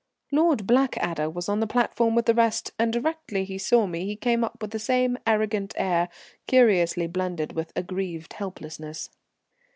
Lord 0.31 0.65
Blackadder 0.65 1.29
was 1.29 1.47
on 1.47 1.59
the 1.59 1.67
platform 1.67 2.15
with 2.15 2.25
the 2.25 2.33
rest, 2.33 2.71
and 2.79 2.91
directly 2.91 3.45
he 3.45 3.59
saw 3.59 3.85
me 3.85 4.03
he 4.03 4.15
came 4.15 4.43
up 4.43 4.59
with 4.59 4.71
the 4.71 4.79
same 4.79 5.15
arrogant 5.27 5.75
air, 5.77 6.09
curiously 6.47 7.05
blended 7.05 7.53
with 7.53 7.71
aggrieved 7.75 8.33
helplessness. 8.33 9.11